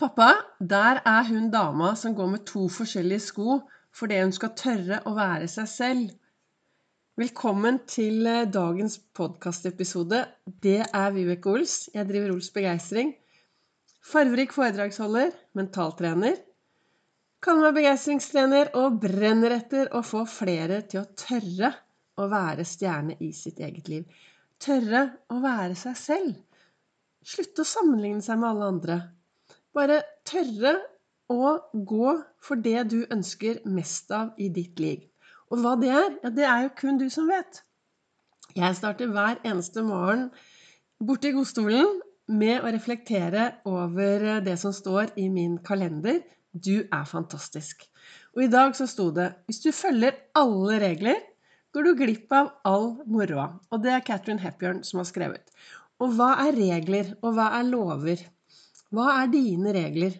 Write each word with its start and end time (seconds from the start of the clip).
Pappa, 0.00 0.30
der 0.64 1.02
er 1.04 1.26
hun 1.28 1.50
dama 1.52 1.90
som 1.94 2.14
går 2.16 2.28
med 2.32 2.44
to 2.48 2.62
forskjellige 2.72 3.20
sko 3.20 3.58
fordi 3.98 4.20
hun 4.22 4.30
skal 4.32 4.54
tørre 4.56 5.00
å 5.04 5.10
være 5.12 5.48
seg 5.52 5.66
selv. 5.68 6.14
Velkommen 7.20 7.82
til 7.84 8.24
eh, 8.24 8.46
dagens 8.48 8.96
podkastepisode. 9.18 10.22
Det 10.46 10.78
er 10.86 11.12
Vibeke 11.12 11.52
Ols. 11.52 11.74
Jeg 11.92 12.08
driver 12.08 12.32
Ols 12.32 12.48
Begeistring. 12.54 13.12
Farverik 14.00 14.56
foredragsholder, 14.56 15.36
mentaltrener. 15.60 16.40
Kaller 17.44 17.68
meg 17.68 17.82
begeistringstrener 17.82 18.72
og 18.80 19.02
brenner 19.04 19.58
etter 19.58 19.92
å 19.92 20.00
få 20.00 20.24
flere 20.24 20.80
til 20.88 21.02
å 21.02 21.08
tørre 21.26 21.74
å 22.16 22.32
være 22.32 22.64
stjerne 22.64 23.20
i 23.20 23.34
sitt 23.36 23.60
eget 23.60 23.92
liv. 23.92 24.08
Tørre 24.56 25.10
å 25.28 25.44
være 25.44 25.76
seg 25.76 26.04
selv. 26.08 26.36
Slutte 27.20 27.68
å 27.68 27.74
sammenligne 27.76 28.24
seg 28.24 28.40
med 28.40 28.54
alle 28.54 28.76
andre. 28.78 29.02
Bare 29.76 30.00
tørre 30.26 30.74
å 31.30 31.54
gå 31.72 32.14
for 32.42 32.58
det 32.58 32.88
du 32.90 33.00
ønsker 33.06 33.60
mest 33.70 34.10
av 34.14 34.32
i 34.38 34.48
ditt 34.50 34.80
liv. 34.82 35.04
Og 35.50 35.62
hva 35.62 35.76
det 35.78 35.90
er, 35.94 36.08
ja, 36.24 36.30
det 36.34 36.46
er 36.46 36.64
jo 36.64 36.72
kun 36.78 36.98
du 36.98 37.06
som 37.10 37.30
vet. 37.30 37.62
Jeg 38.56 38.76
starter 38.78 39.10
hver 39.14 39.38
eneste 39.46 39.82
morgen 39.86 40.28
borte 40.98 41.30
i 41.30 41.34
godstolen 41.34 42.00
med 42.30 42.62
å 42.62 42.70
reflektere 42.74 43.46
over 43.66 44.40
det 44.46 44.56
som 44.62 44.74
står 44.74 45.14
i 45.22 45.28
min 45.30 45.58
kalender. 45.66 46.20
Du 46.50 46.82
er 46.82 47.06
fantastisk. 47.06 47.86
Og 48.34 48.44
i 48.46 48.50
dag 48.50 48.74
så 48.78 48.86
sto 48.90 49.08
det 49.14 49.30
hvis 49.46 49.62
du 49.62 49.70
følger 49.74 50.18
alle 50.38 50.80
regler, 50.82 51.18
går 51.74 51.86
du 51.86 51.92
glipp 51.98 52.34
av 52.34 52.50
all 52.66 52.88
moroa. 53.06 53.52
Og 53.70 53.82
det 53.84 53.94
er 53.94 54.04
Catherine 54.06 54.42
Hepbjørn 54.42 54.82
som 54.86 55.02
har 55.02 55.08
skrevet. 55.10 55.54
Og 56.02 56.14
hva 56.18 56.32
er 56.46 56.58
regler, 56.58 57.14
og 57.22 57.36
hva 57.38 57.52
er 57.58 57.66
lover? 57.70 58.22
Hva 58.90 59.06
er 59.20 59.30
dine 59.30 59.72
regler? 59.74 60.16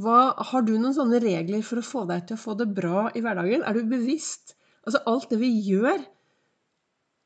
Hva, 0.00 0.32
har 0.48 0.64
du 0.64 0.72
noen 0.78 0.94
sånne 0.96 1.20
regler 1.20 1.60
for 1.66 1.82
å 1.82 1.84
få 1.84 2.02
deg 2.08 2.24
til 2.28 2.38
å 2.38 2.40
få 2.40 2.56
det 2.56 2.70
bra 2.72 3.10
i 3.12 3.20
hverdagen? 3.24 3.64
Er 3.66 3.76
du 3.76 3.90
bevisst? 3.90 4.54
Altså 4.86 5.02
alt 5.06 5.28
det 5.30 5.38
vi 5.38 5.52
gjør 5.62 6.00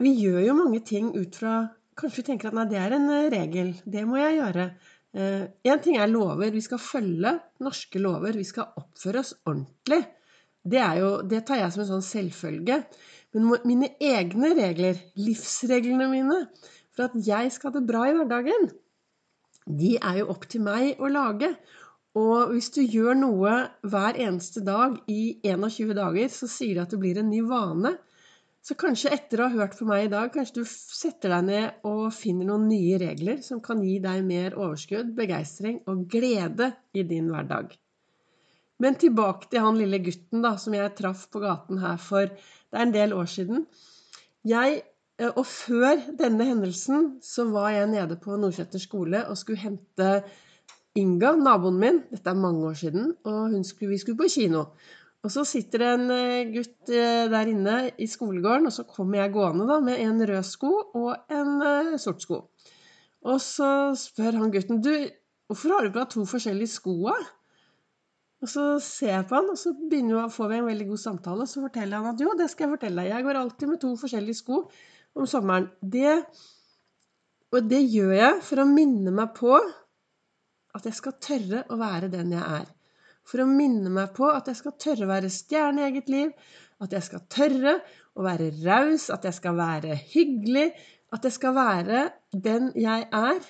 Vi 0.03 0.11
gjør 0.13 0.43
jo 0.45 0.57
mange 0.59 0.83
ting 0.85 1.15
ut 1.15 1.39
fra 1.39 1.55
Kanskje 1.97 2.21
vi 2.21 2.27
tenker 2.27 2.51
at 2.51 2.57
nei, 2.59 2.67
det 2.69 2.77
er 2.77 2.93
en 2.93 3.07
eh, 3.09 3.31
regel. 3.33 3.71
Det 3.89 4.03
må 4.05 4.19
jeg 4.21 4.35
gjøre. 4.37 4.67
Én 5.17 5.71
eh, 5.73 5.79
ting 5.81 5.97
er 5.97 6.11
lover. 6.11 6.51
Vi 6.53 6.61
skal 6.61 6.83
følge 6.83 7.31
norske 7.65 8.03
lover. 8.03 8.37
Vi 8.37 8.45
skal 8.45 8.75
oppføre 8.77 9.23
oss 9.23 9.33
ordentlig. 9.47 10.03
Det, 10.61 10.83
jo, 10.99 11.09
det 11.25 11.41
tar 11.49 11.63
jeg 11.63 11.73
som 11.73 11.87
en 11.87 11.89
sånn 11.95 12.05
selvfølge. 12.05 12.83
Men 13.33 13.49
mine 13.65 13.89
egne 13.97 14.51
regler, 14.59 15.01
livsreglene 15.17 16.11
mine, 16.13 16.43
for 16.93 17.09
at 17.09 17.17
jeg 17.17 17.55
skal 17.55 17.73
ha 17.73 17.79
det 17.79 17.87
bra 17.89 18.05
i 18.11 18.13
hverdagen, 18.19 18.69
de 19.67 19.97
er 19.99 20.21
jo 20.23 20.31
opp 20.33 20.47
til 20.51 20.63
meg 20.67 21.01
å 21.03 21.11
lage. 21.11 21.51
Og 22.17 22.53
hvis 22.55 22.71
du 22.73 22.81
gjør 22.81 23.19
noe 23.19 23.55
hver 23.85 24.17
eneste 24.17 24.63
dag 24.65 24.97
i 25.13 25.37
21 25.45 25.93
dager, 25.99 26.31
så 26.33 26.49
sier 26.49 26.79
det 26.79 26.87
at 26.87 26.95
det 26.95 27.01
blir 27.03 27.21
en 27.21 27.29
ny 27.29 27.43
vane. 27.45 27.97
Så 28.67 28.75
kanskje 28.79 29.13
etter 29.15 29.43
å 29.43 29.49
ha 29.51 29.61
hørt 29.61 29.77
på 29.79 29.87
meg 29.87 30.07
i 30.07 30.11
dag, 30.11 30.31
kanskje 30.35 30.63
du 30.63 30.67
setter 30.67 31.35
deg 31.37 31.45
ned 31.47 31.85
og 31.87 32.09
finner 32.17 32.49
noen 32.49 32.65
nye 32.71 32.97
regler 32.99 33.43
som 33.45 33.61
kan 33.63 33.83
gi 33.85 33.99
deg 34.03 34.25
mer 34.27 34.57
overskudd, 34.59 35.13
begeistring 35.19 35.83
og 35.87 36.07
glede 36.11 36.73
i 36.97 37.05
din 37.07 37.29
hverdag. 37.31 37.77
Men 38.83 38.99
tilbake 39.01 39.49
til 39.53 39.63
han 39.63 39.79
lille 39.79 40.01
gutten 40.05 40.43
da, 40.45 40.57
som 40.61 40.75
jeg 40.77 40.97
traff 40.99 41.29
på 41.33 41.41
gaten 41.45 41.79
her 41.81 42.01
for 42.03 42.27
det 42.27 42.75
er 42.75 42.85
en 42.89 42.97
del 42.97 43.15
år 43.17 43.31
siden. 43.31 43.65
Jeg 44.47 44.83
og 45.17 45.47
før 45.49 46.03
denne 46.19 46.45
hendelsen 46.45 47.15
så 47.25 47.47
var 47.49 47.71
jeg 47.73 47.89
nede 47.89 48.19
på 48.21 48.37
Nordseter 48.37 48.83
skole 48.83 49.23
og 49.31 49.39
skulle 49.41 49.63
hente 49.63 50.11
Inga, 50.97 51.35
naboen 51.37 51.77
min. 51.77 51.99
Dette 52.09 52.33
er 52.33 52.39
mange 52.41 52.63
år 52.71 52.77
siden. 52.81 53.11
Og 53.29 53.53
skulle, 53.69 53.91
vi 53.93 53.99
skulle 54.01 54.17
på 54.17 54.31
kino. 54.33 54.63
Og 55.27 55.33
så 55.33 55.43
sitter 55.45 55.83
det 55.83 55.89
en 55.93 56.11
eh, 56.15 56.51
gutt 56.55 56.93
eh, 56.93 57.27
der 57.29 57.51
inne 57.51 57.77
i 58.01 58.07
skolegården, 58.09 58.69
og 58.69 58.73
så 58.73 58.87
kommer 58.89 59.19
jeg 59.21 59.35
gående 59.35 59.67
da 59.69 59.81
med 59.83 60.01
en 60.01 60.23
rød 60.31 60.47
sko 60.47 60.71
og 60.95 61.33
en 61.35 61.99
sort 61.99 62.23
sko. 62.23 62.45
Og 63.27 63.41
så 63.43 63.71
spør 63.99 64.39
han 64.39 64.53
gutten 64.55 64.81
du, 64.85 64.93
hvorfor 65.51 65.75
har 65.75 65.85
du 65.85 65.91
på 65.91 65.99
deg 65.99 66.13
to 66.15 66.25
forskjellige 66.31 66.77
sko? 66.77 66.95
Og 68.45 68.51
så 68.53 68.67
ser 68.85 69.17
jeg 69.17 69.27
på 69.29 69.41
han, 69.41 69.51
og 69.51 69.59
så 69.59 69.73
begynner, 69.75 70.21
vi, 70.21 70.35
får 70.37 70.53
vi 70.53 70.61
en 70.61 70.69
veldig 70.71 70.91
god 70.93 71.03
samtale. 71.03 71.43
Og 71.43 71.51
så 71.51 71.65
forteller 71.65 71.99
han 71.99 72.15
at 72.15 72.23
jo, 72.23 72.37
det 72.39 72.49
skal 72.53 72.69
jeg 72.69 72.77
fortelle 72.77 73.03
deg. 73.03 73.13
Jeg 73.17 73.27
går 73.27 73.41
alltid 73.41 73.73
med 73.73 73.83
to 73.83 73.97
forskjellige 73.99 74.45
sko 74.45 74.61
om 75.17 75.27
sommeren. 75.29 75.69
Det, 75.81 76.21
og 77.55 77.69
det 77.71 77.83
gjør 77.89 78.15
jeg 78.17 78.39
for 78.47 78.63
å 78.63 78.69
minne 78.71 79.15
meg 79.15 79.35
på 79.37 79.57
at 80.77 80.87
jeg 80.89 80.97
skal 80.99 81.17
tørre 81.23 81.65
å 81.73 81.79
være 81.81 82.11
den 82.13 82.35
jeg 82.37 82.45
er. 82.61 82.67
For 83.27 83.43
å 83.43 83.49
minne 83.51 83.91
meg 83.91 84.13
på 84.17 84.29
at 84.31 84.49
jeg 84.51 84.61
skal 84.61 84.77
tørre 84.79 85.07
å 85.07 85.11
være 85.11 85.33
stjerne 85.33 85.83
i 85.83 85.89
eget 85.89 86.11
liv. 86.13 86.33
At 86.83 86.93
jeg 86.93 87.07
skal 87.07 87.25
tørre 87.33 87.79
å 88.17 88.25
være 88.27 88.53
raus, 88.61 89.09
at 89.11 89.25
jeg 89.27 89.39
skal 89.39 89.57
være 89.59 89.97
hyggelig. 90.13 90.69
At 91.15 91.25
jeg 91.27 91.35
skal 91.35 91.57
være 91.57 92.03
den 92.33 92.71
jeg 92.77 93.07
er, 93.15 93.41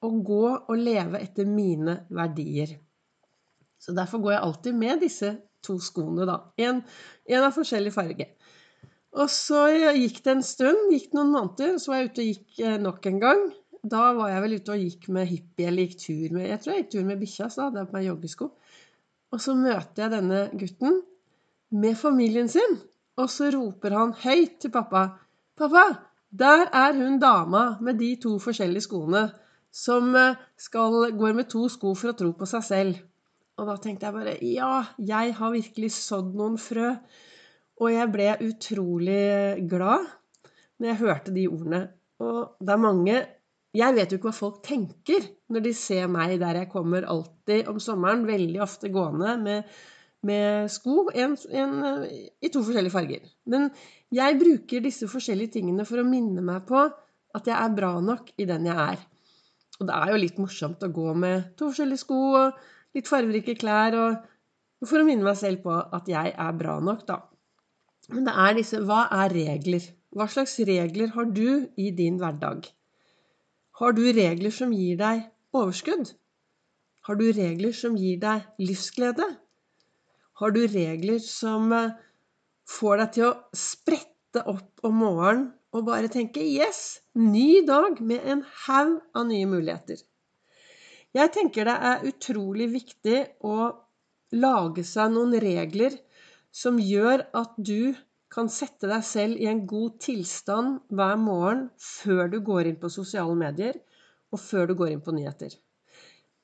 og 0.00 0.22
gå 0.24 0.44
og 0.56 0.76
leve 0.80 1.20
etter 1.20 1.48
mine 1.48 1.98
verdier. 2.08 2.72
Så 3.80 3.92
derfor 3.96 4.22
går 4.24 4.34
jeg 4.34 4.44
alltid 4.46 4.78
med 4.80 5.04
disse 5.04 5.34
to 5.64 5.76
skoene, 5.82 6.24
da. 6.28 6.38
En 6.60 6.80
av 7.44 7.52
forskjellig 7.52 7.92
farge. 7.92 8.30
Og 9.18 9.30
så 9.32 9.64
gikk 9.96 10.20
det 10.22 10.36
en 10.36 10.44
stund, 10.46 10.90
gikk 10.92 11.14
noen 11.16 11.32
måneder, 11.34 11.78
så 11.82 11.92
var 11.92 12.00
jeg 12.00 12.10
ute 12.10 12.22
og 12.22 12.28
gikk 12.30 12.60
eh, 12.62 12.76
nok 12.78 13.08
en 13.10 13.18
gang. 13.22 13.42
Da 13.80 14.10
var 14.14 14.30
jeg 14.30 14.44
vel 14.44 14.54
ute 14.60 14.74
og 14.74 14.84
gikk 14.84 15.08
med 15.16 15.26
hippie, 15.30 15.66
eller 15.66 15.88
gikk 15.88 15.96
tur 16.04 16.36
med 16.36 16.46
Jeg 16.46 16.60
tror 16.60 16.74
jeg 16.74 16.84
gikk 16.84 16.92
tur 16.94 17.08
med 17.08 17.22
bikkja, 17.22 17.48
så 17.50 17.66
hadde 17.66 17.82
jeg 17.82 17.90
på 17.90 17.96
meg 17.96 18.06
joggesko. 18.06 18.50
Og 19.30 19.42
så 19.42 19.56
møter 19.58 20.04
jeg 20.04 20.14
denne 20.14 20.44
gutten 20.60 21.00
med 21.82 21.98
familien 21.98 22.50
sin, 22.50 22.78
og 23.18 23.30
så 23.32 23.50
roper 23.54 23.96
han 23.96 24.14
høyt 24.22 24.60
til 24.62 24.72
pappa 24.74 25.08
'Pappa, 25.60 25.84
der 26.32 26.70
er 26.72 26.94
hun 26.96 27.18
dama 27.20 27.76
med 27.80 27.98
de 28.00 28.14
to 28.16 28.38
forskjellige 28.40 28.86
skoene, 28.86 29.26
som 29.72 30.14
eh, 30.16 30.38
skal, 30.56 31.10
går 31.18 31.34
med 31.36 31.50
to 31.50 31.66
sko 31.68 31.94
for 31.94 32.12
å 32.12 32.16
tro 32.16 32.30
på 32.32 32.46
seg 32.48 32.64
selv.' 32.64 33.00
Og 33.58 33.66
da 33.68 33.74
tenkte 33.76 34.06
jeg 34.06 34.14
bare 34.14 34.38
Ja, 34.40 34.86
jeg 34.96 35.34
har 35.36 35.52
virkelig 35.52 35.90
sådd 35.92 36.32
noen 36.38 36.56
frø. 36.56 36.94
Og 37.80 37.92
jeg 37.94 38.12
ble 38.12 38.32
utrolig 38.44 39.66
glad 39.68 40.08
når 40.80 40.90
jeg 40.90 41.00
hørte 41.00 41.34
de 41.34 41.46
ordene. 41.48 41.84
Og 42.20 42.56
det 42.60 42.74
er 42.74 42.82
mange 42.82 43.20
Jeg 43.70 43.94
vet 43.94 44.10
jo 44.10 44.18
ikke 44.18 44.32
hva 44.32 44.34
folk 44.34 44.62
tenker 44.66 45.28
når 45.54 45.62
de 45.62 45.72
ser 45.78 46.08
meg 46.10 46.32
der 46.40 46.56
jeg 46.58 46.70
kommer 46.72 47.04
alltid 47.06 47.68
om 47.70 47.76
sommeren, 47.78 48.24
veldig 48.26 48.58
ofte 48.64 48.90
gående 48.90 49.36
med, 49.38 49.68
med 50.26 50.66
sko 50.74 51.04
en, 51.14 51.36
en, 51.54 51.76
i 52.42 52.50
to 52.50 52.64
forskjellige 52.66 52.90
farger. 52.96 53.28
Men 53.46 53.68
jeg 54.10 54.40
bruker 54.40 54.82
disse 54.82 55.06
forskjellige 55.06 55.54
tingene 55.60 55.86
for 55.86 56.02
å 56.02 56.08
minne 56.08 56.42
meg 56.42 56.66
på 56.66 56.82
at 56.82 57.46
jeg 57.46 57.54
er 57.54 57.78
bra 57.78 57.92
nok 58.02 58.34
i 58.42 58.48
den 58.50 58.66
jeg 58.66 58.74
er. 58.74 59.06
Og 59.78 59.86
det 59.86 59.96
er 59.96 60.10
jo 60.10 60.20
litt 60.24 60.42
morsomt 60.42 60.82
å 60.82 60.92
gå 60.92 61.14
med 61.14 61.52
to 61.54 61.70
forskjellige 61.70 62.02
sko 62.02 62.20
og 62.42 62.60
litt 62.98 63.06
fargerike 63.06 63.54
klær, 63.60 63.94
og 64.02 64.82
for 64.82 64.98
å 64.98 65.06
minne 65.06 65.30
meg 65.30 65.38
selv 65.38 65.62
på 65.62 65.78
at 65.78 66.10
jeg 66.10 66.34
er 66.34 66.58
bra 66.58 66.80
nok, 66.82 67.06
da. 67.06 67.22
Men 68.10 68.26
det 68.26 68.34
er 68.44 68.56
disse 68.58 68.80
Hva 68.86 69.04
er 69.22 69.32
regler? 69.34 69.84
Hva 70.10 70.26
slags 70.30 70.56
regler 70.66 71.12
har 71.14 71.28
du 71.30 71.68
i 71.78 71.90
din 71.94 72.16
hverdag? 72.18 72.66
Har 73.80 73.94
du 73.96 74.02
regler 74.12 74.52
som 74.54 74.72
gir 74.74 74.98
deg 74.98 75.22
overskudd? 75.56 76.10
Har 77.06 77.16
du 77.20 77.28
regler 77.32 77.72
som 77.76 77.94
gir 77.96 78.18
deg 78.20 78.48
livsglede? 78.60 79.28
Har 80.40 80.52
du 80.56 80.60
regler 80.72 81.20
som 81.22 81.72
eh, 81.76 81.94
får 82.68 83.00
deg 83.00 83.14
til 83.16 83.28
å 83.28 83.32
sprette 83.56 84.42
opp 84.50 84.84
om 84.86 85.00
morgenen 85.04 85.48
og 85.70 85.86
bare 85.86 86.10
tenke 86.10 86.42
'yes, 86.42 87.00
ny 87.14 87.62
dag 87.66 88.00
med 88.02 88.26
en 88.26 88.42
haug 88.66 88.98
av 89.14 89.26
nye 89.30 89.46
muligheter'? 89.46 90.02
Jeg 91.14 91.32
tenker 91.34 91.66
det 91.66 91.78
er 91.90 92.06
utrolig 92.10 92.68
viktig 92.74 93.20
å 93.46 93.70
lage 94.32 94.84
seg 94.86 95.14
noen 95.14 95.34
regler 95.42 95.96
som 96.50 96.78
gjør 96.82 97.24
at 97.36 97.56
du 97.56 97.94
kan 98.30 98.50
sette 98.50 98.86
deg 98.90 99.02
selv 99.06 99.40
i 99.42 99.48
en 99.50 99.64
god 99.70 99.98
tilstand 100.02 100.78
hver 100.94 101.16
morgen 101.18 101.66
før 101.82 102.30
du 102.30 102.38
går 102.46 102.70
inn 102.70 102.78
på 102.82 102.90
sosiale 102.92 103.34
medier, 103.38 103.80
og 104.30 104.38
før 104.38 104.70
du 104.70 104.76
går 104.78 104.94
inn 104.94 105.02
på 105.02 105.14
nyheter. 105.14 105.56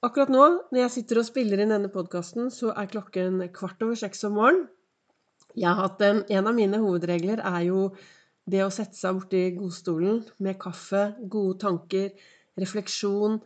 Akkurat 0.05 0.31
nå, 0.31 0.45
når 0.71 0.81
jeg 0.83 0.95
sitter 0.97 1.21
og 1.21 1.29
spiller 1.29 1.63
inn 1.63 1.73
denne 1.73 1.91
podkasten, 1.93 2.51
så 2.53 2.73
er 2.75 2.91
klokken 2.91 3.41
kvart 3.55 3.83
over 3.87 3.99
seks 3.99 4.27
om 4.29 4.37
morgenen. 4.39 4.67
En, 5.57 6.19
en, 6.29 6.49
av 6.51 6.53
mine 6.53 6.79
hovedregler 6.83 7.41
er 7.41 7.63
jo 7.71 7.87
det 8.51 8.61
å 8.67 8.73
sette 8.75 8.99
seg 8.99 9.17
borti 9.17 9.41
godstolen 9.57 10.21
med 10.45 10.59
kaffe, 10.61 11.15
gode 11.33 11.57
tanker, 11.63 12.11
refleksjon, 12.61 13.39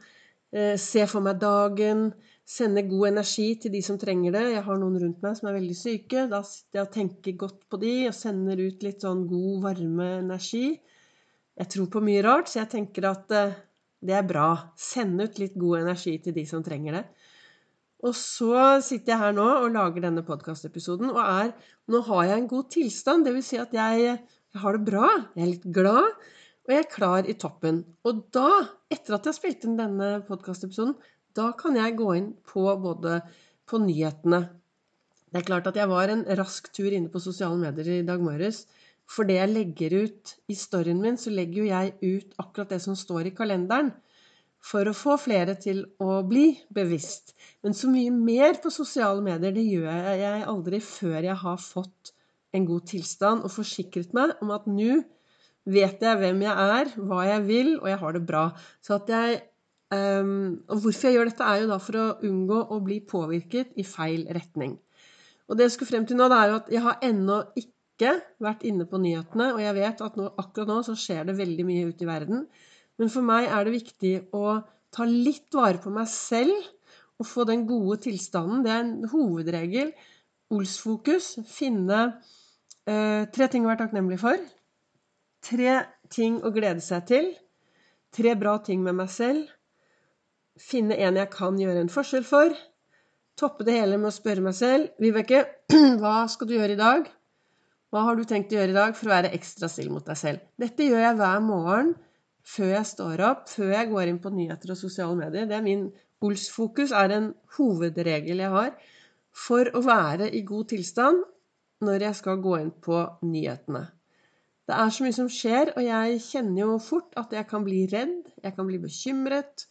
eh, 0.51 0.75
se 0.75 1.07
for 1.07 1.23
meg 1.23 1.39
dagen, 1.41 2.09
sende 2.51 2.83
god 2.89 3.13
energi 3.13 3.47
til 3.63 3.73
de 3.75 3.81
som 3.85 3.99
trenger 4.01 4.35
det. 4.35 4.45
Jeg 4.57 4.65
har 4.67 4.79
noen 4.81 4.99
rundt 4.99 5.23
meg 5.23 5.37
som 5.39 5.51
er 5.51 5.59
veldig 5.61 5.77
syke. 5.79 6.27
Da 6.31 6.43
sitter 6.47 6.81
jeg 6.81 6.87
og 6.89 6.95
tenker 6.97 7.37
godt 7.45 7.61
på 7.71 7.79
de 7.83 7.95
og 8.09 8.17
sender 8.17 8.63
ut 8.65 8.87
litt 8.87 9.07
sånn 9.07 9.27
god, 9.31 9.59
varme 9.69 10.09
energi. 10.19 10.65
Jeg 11.61 11.71
tror 11.75 11.91
på 11.93 12.03
mye 12.03 12.25
rart, 12.27 12.51
så 12.51 12.63
jeg 12.63 12.73
tenker 12.73 13.07
at 13.11 13.35
eh, 13.37 13.59
det 14.07 14.17
er 14.17 14.27
bra. 14.27 14.49
Sende 14.81 15.29
ut 15.29 15.39
litt 15.43 15.59
god 15.61 15.85
energi 15.85 16.17
til 16.25 16.35
de 16.37 16.47
som 16.49 16.65
trenger 16.67 16.99
det. 16.99 17.05
Og 18.01 18.17
så 18.17 18.81
sitter 18.83 19.13
jeg 19.13 19.21
her 19.21 19.37
nå 19.37 19.47
og 19.61 19.75
lager 19.75 20.07
denne 20.07 20.25
podkastepisoden, 20.25 21.13
og 21.13 21.21
er 21.21 21.53
Nå 21.91 22.01
har 22.07 22.29
jeg 22.29 22.39
en 22.39 22.51
god 22.51 22.69
tilstand. 22.71 23.25
Det 23.27 23.33
vil 23.35 23.43
si 23.43 23.57
at 23.59 23.73
jeg, 23.75 24.19
jeg 24.55 24.63
har 24.63 24.77
det 24.77 24.87
bra. 24.87 25.09
Jeg 25.35 25.43
er 25.43 25.49
litt 25.51 25.65
glad. 25.75 26.13
Og 26.67 26.75
jeg 26.75 26.85
er 26.85 26.93
klar 26.93 27.27
i 27.27 27.35
toppen. 27.35 27.81
Og 28.07 28.21
da, 28.31 28.51
etter 28.87 29.17
at 29.17 29.27
jeg 29.27 29.33
har 29.33 29.37
spilt 29.37 29.67
inn 29.67 29.75
denne 29.79 30.21
podkastepisoden, 30.29 30.95
da 31.37 31.51
kan 31.59 31.79
jeg 31.79 31.99
gå 31.99 32.13
inn 32.19 32.31
på 32.47 32.65
både 32.83 33.21
på 33.71 33.81
nyhetene 33.83 34.43
Det 35.31 35.41
er 35.41 35.47
klart 35.47 35.69
at 35.71 35.77
jeg 35.79 35.87
var 35.91 36.11
en 36.11 36.25
rask 36.41 36.73
tur 36.75 36.91
inne 36.91 37.11
på 37.13 37.23
sosiale 37.23 37.55
medier 37.59 38.01
i 38.01 38.07
dag 38.07 38.19
morges. 38.19 38.65
For 39.11 39.27
det 39.27 39.37
jeg 39.37 39.53
legger 39.53 39.95
ut 40.07 40.33
i 40.51 40.57
storyen 40.59 40.99
min, 41.03 41.19
så 41.19 41.31
legger 41.31 41.63
jo 41.63 41.69
jeg 41.69 41.93
ut 42.03 42.35
akkurat 42.43 42.73
det 42.75 42.81
som 42.83 42.97
står 42.99 43.31
i 43.31 43.35
kalenderen 43.35 43.93
for 44.61 44.87
å 44.87 44.97
få 44.97 45.17
flere 45.23 45.55
til 45.59 45.85
å 46.03 46.21
bli 46.27 46.53
bevisst. 46.75 47.35
Men 47.65 47.75
så 47.79 47.89
mye 47.91 48.13
mer 48.13 48.59
på 48.63 48.73
sosiale 48.75 49.23
medier, 49.25 49.55
det 49.55 49.65
gjør 49.65 50.19
jeg 50.21 50.43
aldri 50.53 50.83
før 50.85 51.31
jeg 51.31 51.39
har 51.45 51.63
fått 51.63 52.13
en 52.55 52.67
god 52.67 52.87
tilstand 52.91 53.47
og 53.47 53.55
forsikret 53.55 54.13
meg 54.17 54.35
om 54.45 54.53
at 54.55 54.67
nå 54.69 55.01
vet 55.71 56.03
jeg 56.03 56.21
hvem 56.21 56.43
jeg 56.45 56.69
er, 56.77 56.93
hva 56.99 57.25
jeg 57.29 57.47
vil, 57.47 57.73
og 57.81 57.89
jeg 57.91 58.01
har 58.03 58.17
det 58.17 58.25
bra. 58.27 58.45
Så 58.83 58.99
at 58.99 59.11
jeg 59.13 59.41
um, 59.95 60.63
Og 60.69 60.85
hvorfor 60.85 61.09
jeg 61.09 61.19
gjør 61.19 61.31
dette, 61.31 61.47
er 61.47 61.63
jo 61.63 61.69
da 61.71 61.79
for 61.83 61.99
å 62.01 62.07
unngå 62.27 62.63
å 62.71 62.81
bli 62.85 63.01
påvirket 63.07 63.77
i 63.81 63.87
feil 63.87 64.27
retning. 64.35 64.79
Og 65.51 65.59
det 65.59 65.67
jeg 65.67 65.77
skulle 65.77 65.91
frem 65.91 66.07
til 66.07 66.19
nå, 66.19 66.29
det 66.31 66.39
er 66.39 66.51
jo 66.51 66.59
at 66.61 66.69
jeg 66.71 66.85
har 66.87 67.07
ennå 67.07 67.39
ikke 67.59 68.17
vært 68.41 68.63
inne 68.69 68.87
på 68.89 69.01
nyhetene, 69.03 69.51
og 69.55 69.63
jeg 69.63 69.77
vet 69.77 70.05
at 70.07 70.19
nå, 70.19 70.29
akkurat 70.41 70.71
nå 70.71 70.77
så 70.87 70.95
skjer 70.99 71.27
det 71.29 71.39
veldig 71.41 71.67
mye 71.69 71.89
ute 71.91 72.07
i 72.07 72.11
verden. 72.11 72.45
Men 73.01 73.11
for 73.13 73.27
meg 73.27 73.49
er 73.49 73.67
det 73.67 73.75
viktig 73.75 74.15
å 74.37 74.61
ta 74.95 75.07
litt 75.09 75.51
vare 75.55 75.81
på 75.83 75.93
meg 75.95 76.09
selv 76.11 76.55
og 77.21 77.29
få 77.29 77.45
den 77.49 77.67
gode 77.69 77.99
tilstanden. 78.07 78.65
Det 78.65 78.73
er 78.73 78.83
en 78.85 79.11
hovedregel. 79.13 79.93
Olsfokus. 80.51 81.35
Finne 81.47 82.01
eh, 82.89 83.29
tre 83.31 83.49
ting 83.53 83.67
å 83.67 83.71
være 83.71 83.85
takknemlig 83.85 84.19
for. 84.23 84.41
Tre 85.45 85.77
ting 86.13 86.41
å 86.45 86.53
glede 86.55 86.83
seg 86.85 87.07
til. 87.11 87.31
Tre 88.17 88.35
bra 88.41 88.57
ting 88.65 88.83
med 88.85 88.97
meg 88.99 89.13
selv. 89.13 89.47
Finne 90.61 90.99
en 91.01 91.17
jeg 91.17 91.31
kan 91.33 91.57
gjøre 91.59 91.85
en 91.85 91.93
forskjell 91.93 92.27
for. 92.27 92.53
Toppe 93.41 93.65
det 93.65 93.79
hele 93.79 93.97
med 93.97 94.11
å 94.11 94.15
spørre 94.15 94.45
meg 94.45 94.57
selv 94.59 95.01
Vibeke, 95.01 95.47
hva 96.03 96.27
skal 96.29 96.51
du 96.51 96.59
gjøre 96.59 96.77
i 96.77 96.81
dag? 96.81 97.09
Hva 97.91 98.05
har 98.07 98.19
du 98.19 98.27
tenkt 98.29 98.53
å 98.53 98.59
gjøre 98.59 98.75
i 98.75 98.77
dag 98.77 98.93
for 98.99 99.09
å 99.09 99.15
være 99.15 99.33
ekstra 99.35 99.71
snill 99.73 99.91
mot 99.95 100.07
deg 100.07 100.19
selv? 100.21 100.45
Dette 100.61 100.87
gjør 100.87 101.03
jeg 101.03 101.19
hver 101.19 101.41
morgen 101.43 101.95
før 102.47 102.71
jeg 102.75 102.89
står 102.91 103.23
opp, 103.27 103.49
før 103.51 103.73
jeg 103.75 103.91
går 103.91 104.11
inn 104.11 104.21
på 104.23 104.33
nyheter 104.35 104.75
og 104.75 104.79
sosiale 104.79 105.17
medier. 105.19 105.49
Det 105.49 105.57
er 105.57 105.65
min 105.65 105.89
Ols-fokus 106.21 106.93
er 106.93 107.15
en 107.17 107.31
hovedregel 107.57 108.43
jeg 108.43 108.53
har 108.53 108.75
for 109.33 109.71
å 109.73 109.81
være 109.87 110.29
i 110.37 110.43
god 110.45 110.69
tilstand 110.75 111.23
når 111.87 112.05
jeg 112.05 112.19
skal 112.19 112.43
gå 112.45 112.59
inn 112.61 112.73
på 112.85 113.01
nyhetene. 113.25 113.87
Det 114.69 114.77
er 114.77 114.93
så 114.93 115.03
mye 115.07 115.17
som 115.17 115.31
skjer, 115.33 115.73
og 115.75 115.83
jeg 115.83 116.19
kjenner 116.23 116.61
jo 116.61 116.75
fort 116.85 117.17
at 117.19 117.33
jeg 117.35 117.49
kan 117.51 117.65
bli 117.67 117.87
redd, 117.91 118.29
jeg 118.45 118.55
kan 118.55 118.69
bli 118.69 118.79
bekymret, 118.83 119.65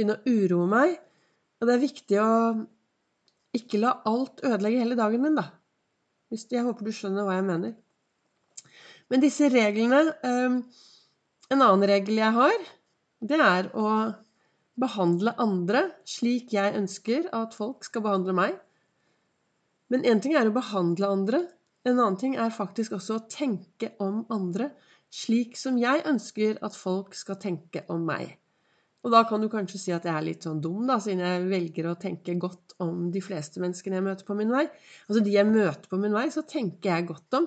begynne 0.00 0.18
å 0.18 0.34
uroe 0.34 0.68
meg. 0.70 0.96
Og 1.60 1.68
det 1.68 1.76
er 1.76 1.84
viktig 1.84 2.20
å 2.22 2.32
ikke 3.56 3.80
la 3.82 3.98
alt 4.08 4.42
ødelegge 4.46 4.80
hele 4.80 4.98
dagen 4.98 5.22
min, 5.24 5.36
da. 5.36 5.50
Jeg 6.30 6.64
håper 6.64 6.86
du 6.86 6.92
skjønner 6.94 7.26
hva 7.26 7.36
jeg 7.36 7.46
mener. 7.48 7.74
Men 9.10 9.22
disse 9.24 9.48
reglene 9.50 10.14
ehm, 10.24 10.60
en 11.50 11.62
annen 11.64 11.86
regel 11.90 12.20
jeg 12.20 12.36
har, 12.36 12.66
det 13.20 13.40
er 13.42 13.68
å 13.74 13.86
behandle 14.80 15.34
andre 15.42 15.88
slik 16.08 16.54
jeg 16.54 16.76
ønsker 16.78 17.26
at 17.36 17.56
folk 17.58 17.84
skal 17.84 18.04
behandle 18.06 18.36
meg. 18.38 18.54
Men 19.90 20.06
én 20.06 20.22
ting 20.22 20.36
er 20.38 20.48
å 20.48 20.54
behandle 20.54 21.10
andre. 21.10 21.42
En 21.82 21.98
annen 21.98 22.20
ting 22.20 22.36
er 22.38 22.54
faktisk 22.54 22.94
også 22.96 23.18
å 23.18 23.26
tenke 23.26 23.90
om 23.98 24.22
andre 24.30 24.70
slik 25.10 25.58
som 25.58 25.80
jeg 25.80 26.04
ønsker 26.06 26.60
at 26.62 26.78
folk 26.78 27.16
skal 27.18 27.40
tenke 27.42 27.82
om 27.90 28.06
meg. 28.06 28.36
Og 29.00 29.14
da 29.14 29.22
kan 29.28 29.40
du 29.40 29.48
kanskje 29.48 29.80
si 29.80 29.92
at 29.96 30.04
jeg 30.04 30.12
er 30.12 30.26
litt 30.26 30.44
sånn 30.44 30.60
dum, 30.60 30.82
da, 30.88 30.98
siden 31.00 31.22
jeg 31.24 31.48
velger 31.48 31.88
å 31.88 31.98
tenke 32.00 32.34
godt 32.40 32.74
om 32.84 33.08
de 33.12 33.22
fleste 33.24 33.62
menneskene 33.62 33.96
jeg 33.96 34.04
møter 34.04 34.28
på 34.28 34.36
min 34.36 34.52
vei. 34.52 34.66
Altså 35.08 35.22
de 35.24 35.32
jeg 35.32 35.48
møter 35.48 35.88
på 35.88 36.00
min 36.02 36.16
vei, 36.16 36.26
så 36.32 36.44
tenker 36.48 36.92
jeg 36.92 37.08
godt 37.08 37.38
om. 37.38 37.46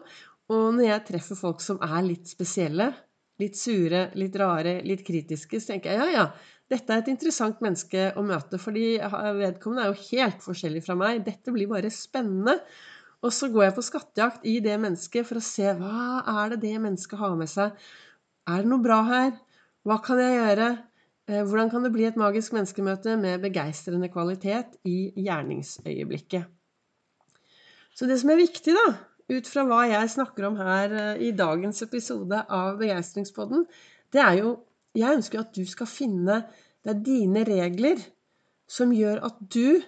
Og 0.54 0.64
når 0.78 0.88
jeg 0.88 1.06
treffer 1.12 1.38
folk 1.38 1.62
som 1.62 1.78
er 1.86 2.00
litt 2.08 2.32
spesielle, 2.32 2.90
litt 3.42 3.58
sure, 3.58 4.08
litt 4.18 4.36
rare, 4.42 4.80
litt 4.86 5.06
kritiske, 5.06 5.62
så 5.62 5.74
tenker 5.74 5.94
jeg 5.94 6.02
ja, 6.02 6.10
ja, 6.24 6.54
dette 6.74 6.94
er 6.94 7.04
et 7.04 7.12
interessant 7.12 7.62
menneske 7.62 8.10
å 8.18 8.24
møte, 8.26 8.58
fordi 8.62 8.98
vedkommende 9.38 9.86
er 9.86 9.92
jo 9.92 10.08
helt 10.10 10.42
forskjellig 10.42 10.82
fra 10.86 10.96
meg. 10.98 11.22
Dette 11.26 11.54
blir 11.54 11.70
bare 11.70 11.92
spennende. 11.94 12.58
Og 13.24 13.32
så 13.32 13.48
går 13.52 13.68
jeg 13.68 13.76
på 13.78 13.86
skattejakt 13.88 14.48
i 14.50 14.58
det 14.64 14.74
mennesket 14.82 15.28
for 15.28 15.40
å 15.40 15.44
se 15.44 15.70
hva 15.78 16.24
er 16.34 16.54
det 16.54 16.64
det 16.66 16.74
mennesket 16.82 17.22
har 17.22 17.38
med 17.40 17.52
seg. 17.52 17.78
Er 18.50 18.64
det 18.64 18.72
noe 18.72 18.84
bra 18.84 19.00
her? 19.08 19.30
Hva 19.88 20.00
kan 20.04 20.20
jeg 20.20 20.36
gjøre? 20.36 20.68
Eh, 21.30 21.44
hvordan 21.48 21.70
kan 21.72 21.86
det 21.86 21.94
bli 21.94 22.04
et 22.04 22.20
magisk 22.20 22.52
menneskemøte 22.56 23.16
med 23.20 23.40
begeistrende 23.46 24.10
kvalitet 24.12 24.76
i 24.84 25.14
gjerningsøyeblikket? 25.16 26.50
Så 27.96 28.10
det 28.10 28.18
som 28.20 28.34
er 28.34 28.42
viktig, 28.42 28.74
da, 28.76 28.88
ut 29.32 29.48
fra 29.48 29.64
hva 29.70 29.84
jeg 29.88 30.12
snakker 30.18 30.50
om 30.50 30.58
her 30.60 30.96
eh, 31.00 31.22
i 31.30 31.32
dagens 31.32 31.80
episode 31.86 32.42
av 32.52 32.76
Begeistringspodden, 32.82 33.68
det 34.14 34.22
er 34.22 34.38
jo 34.44 34.54
Jeg 34.94 35.18
ønsker 35.18 35.40
at 35.40 35.56
du 35.56 35.66
skal 35.66 35.88
finne 35.90 36.44
Det 36.86 36.92
er 36.92 37.00
dine 37.02 37.42
regler 37.48 37.98
som 38.70 38.92
gjør 38.94 39.24
at 39.26 39.40
du 39.56 39.82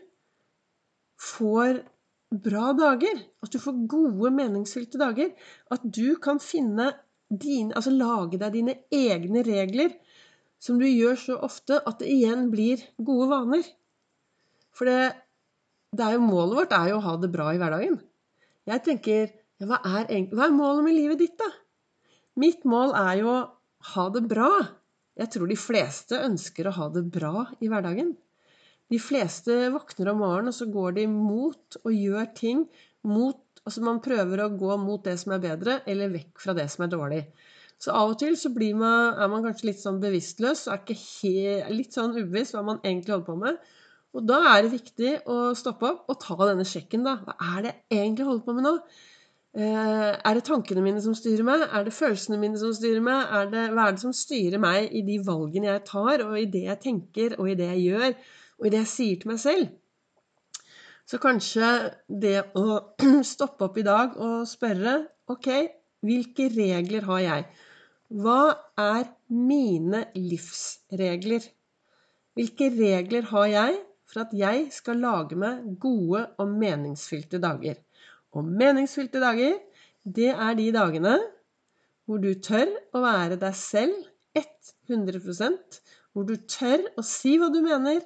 får 1.22 1.84
bra 2.32 2.72
dager. 2.74 3.20
At 3.44 3.54
du 3.54 3.60
får 3.62 3.84
gode, 3.86 4.32
meningsfylte 4.34 4.98
dager. 4.98 5.30
At 5.70 5.86
du 5.86 6.16
kan 6.18 6.40
finne 6.42 6.90
dine 7.30 7.76
Altså 7.76 7.94
lage 7.94 8.40
deg 8.42 8.54
dine 8.54 8.76
egne 8.90 9.44
regler 9.46 9.94
som 10.66 10.80
du 10.82 10.88
gjør 10.88 11.18
så 11.22 11.38
ofte 11.46 11.78
at 11.86 12.00
det 12.02 12.10
igjen 12.10 12.48
blir 12.54 12.82
gode 12.98 13.28
vaner. 13.30 13.68
For 14.76 14.90
det, 14.90 15.14
det 15.94 16.14
jo 16.16 16.24
målet 16.26 16.58
vårt 16.62 16.74
er 16.78 16.90
jo 16.92 16.98
å 17.00 17.06
ha 17.06 17.14
det 17.22 17.30
bra 17.34 17.52
i 17.54 17.60
hverdagen. 17.62 18.00
Jeg 18.66 18.84
tenker 18.88 19.28
ja, 19.30 19.68
hva, 19.70 19.80
er, 19.86 20.10
hva 20.34 20.48
er 20.48 20.56
målet 20.56 20.88
med 20.88 20.98
livet 20.98 21.22
ditt, 21.22 21.38
da? 21.40 21.52
Mitt 22.42 22.66
mål 22.68 22.96
er 22.98 23.22
jo 23.22 23.30
å 23.32 23.44
ha 23.94 24.08
det 24.12 24.26
bra. 24.28 24.50
Jeg 25.16 25.32
tror 25.32 25.48
de 25.48 25.60
fleste 25.60 26.20
ønsker 26.26 26.68
å 26.68 26.76
ha 26.76 26.90
det 26.92 27.06
bra 27.14 27.46
i 27.64 27.70
hverdagen. 27.72 28.16
De 28.92 29.00
fleste 29.02 29.70
våkner 29.74 30.12
om 30.12 30.20
morgenen, 30.22 30.52
og 30.52 30.58
så 30.58 30.68
går 30.70 30.98
de 30.98 31.06
mot 31.10 31.78
og 31.84 31.94
gjør 31.94 32.32
ting 32.38 32.68
mot 33.08 33.42
Altså 33.66 33.82
man 33.82 33.98
prøver 33.98 34.44
å 34.44 34.52
gå 34.54 34.76
mot 34.78 35.02
det 35.02 35.16
som 35.18 35.32
er 35.34 35.40
bedre, 35.42 35.80
eller 35.90 36.12
vekk 36.14 36.38
fra 36.44 36.54
det 36.54 36.68
som 36.70 36.84
er 36.86 36.92
dårlig. 36.92 37.22
Så 37.82 37.94
av 37.94 38.14
og 38.14 38.20
til 38.22 38.38
så 38.40 38.50
man, 38.56 39.16
er 39.20 39.28
man 39.32 39.44
kanskje 39.44 39.70
litt 39.70 39.82
sånn 39.82 40.00
bevisstløs 40.02 40.68
er 40.72 40.80
helt, 40.88 41.74
litt 41.76 41.94
sånn 41.94 42.16
ubevisst 42.16 42.56
hva 42.56 42.64
man 42.64 42.80
egentlig 42.84 43.14
holder 43.14 43.28
på 43.28 43.36
med. 43.42 43.60
Og 44.16 44.24
da 44.24 44.38
er 44.54 44.64
det 44.64 44.72
viktig 44.72 45.12
å 45.28 45.52
stoppe 45.60 45.90
opp 45.90 46.14
og 46.14 46.22
ta 46.24 46.38
denne 46.48 46.64
sjekken, 46.68 47.04
da. 47.04 47.18
Hva 47.26 47.36
er 47.58 47.66
det 47.66 47.74
jeg 47.92 48.00
egentlig 48.00 48.30
holder 48.30 48.46
på 48.46 48.56
med 48.56 48.66
nå? 48.70 48.74
Eh, 49.56 50.12
er 50.16 50.36
det 50.36 50.44
tankene 50.48 50.84
mine 50.84 51.02
som 51.04 51.16
styrer 51.16 51.44
meg? 51.48 51.66
Er 51.68 51.84
det 51.88 51.94
følelsene 51.96 52.40
mine 52.40 52.60
som 52.60 52.74
styrer 52.76 53.04
meg? 53.04 53.28
Er 53.38 53.52
det, 53.52 53.66
hva 53.76 53.88
er 53.88 53.96
det 53.96 54.04
som 54.04 54.16
styrer 54.16 54.60
meg 54.60 54.92
i 54.96 55.04
de 55.08 55.20
valgene 55.24 55.70
jeg 55.70 55.84
tar, 55.88 56.24
og 56.26 56.36
i 56.40 56.48
det 56.52 56.64
jeg 56.66 56.82
tenker, 56.84 57.38
og 57.40 57.52
i 57.52 57.58
det 57.60 57.70
jeg 57.74 57.84
gjør, 57.90 58.16
og 58.60 58.68
i 58.68 58.72
det 58.74 58.82
jeg 58.82 58.92
sier 58.92 59.22
til 59.22 59.32
meg 59.32 59.42
selv? 59.44 59.70
Så 61.06 61.20
kanskje 61.22 61.70
det 62.10 62.38
å 62.58 62.80
stoppe 63.34 63.68
opp 63.68 63.80
i 63.80 63.86
dag 63.86 64.16
og 64.16 64.48
spørre 64.50 64.98
OK, 65.32 65.52
hvilke 66.06 66.50
regler 66.56 67.08
har 67.12 67.24
jeg? 67.24 67.48
Hva 68.16 68.56
er 68.80 69.10
mine 69.28 70.06
livsregler? 70.16 71.44
Hvilke 72.36 72.70
regler 72.72 73.28
har 73.32 73.48
jeg 73.52 73.78
for 74.08 74.24
at 74.24 74.36
jeg 74.38 74.70
skal 74.72 75.02
lage 75.04 75.36
meg 75.40 75.66
gode 75.82 76.22
og 76.40 76.54
meningsfylte 76.62 77.42
dager. 77.44 77.82
Og 78.36 78.48
meningsfylte 78.48 79.20
dager, 79.24 79.58
det 80.06 80.32
er 80.32 80.56
de 80.56 80.70
dagene 80.76 81.18
hvor 82.06 82.22
du 82.22 82.32
tør 82.40 82.70
å 82.96 83.02
være 83.04 83.40
deg 83.42 83.58
selv 83.58 83.96
100% 84.38 85.80
hvor 86.14 86.28
du 86.30 86.36
tør 86.48 86.86
å 86.96 87.04
si 87.04 87.36
hva 87.42 87.50
du 87.52 87.60
mener, 87.66 88.00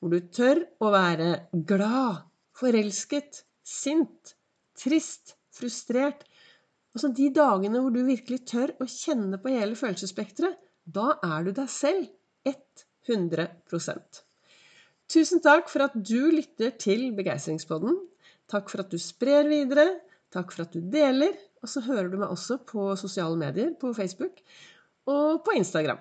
hvor 0.00 0.10
du 0.10 0.18
tør 0.34 0.64
å 0.82 0.90
være 0.90 1.28
glad, 1.68 2.24
forelsket, 2.58 3.44
sint, 3.62 4.34
trist, 4.78 5.36
frustrert. 5.54 6.24
Altså 6.92 7.08
de 7.16 7.30
dagene 7.32 7.80
hvor 7.80 7.92
du 7.94 8.02
virkelig 8.04 8.42
tør 8.50 8.74
å 8.82 8.88
kjenne 8.88 9.38
på 9.40 9.52
hele 9.54 9.76
følelsesspekteret, 9.78 10.58
da 10.84 11.14
er 11.24 11.46
du 11.46 11.54
deg 11.56 11.70
selv 11.70 12.10
100% 13.08 14.22
Tusen 15.12 15.42
takk 15.44 15.68
for 15.68 15.84
at 15.84 15.94
du 15.96 16.30
lytter 16.32 16.72
til 16.80 17.10
Begeistringspodden. 17.16 17.98
Takk 18.48 18.70
for 18.72 18.80
at 18.80 18.92
du 18.92 18.96
sprer 19.02 19.44
videre. 19.50 19.98
Takk 20.32 20.54
for 20.54 20.64
at 20.64 20.72
du 20.72 20.80
deler. 20.92 21.34
Og 21.60 21.68
så 21.68 21.82
hører 21.84 22.08
du 22.08 22.16
meg 22.20 22.32
også 22.32 22.56
på 22.64 22.86
sosiale 22.96 23.36
medier, 23.36 23.74
på 23.76 23.92
Facebook 23.96 24.40
og 25.10 25.42
på 25.44 25.58
Instagram. 25.58 26.00